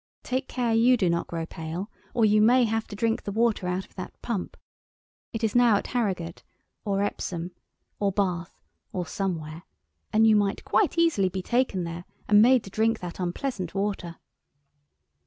[0.23, 3.67] Take care you do not grow pale, or you may have to drink the water
[3.67, 4.57] out of that pump.
[5.31, 6.41] It is now at Harrogate,
[6.83, 7.51] or Epsom,
[7.99, 9.61] or Bath, or somewhere,
[10.11, 14.15] and you might quite easily be taken there and made to drink that unpleasant water.